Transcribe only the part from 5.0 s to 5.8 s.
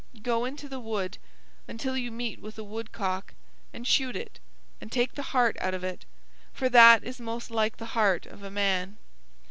the heart out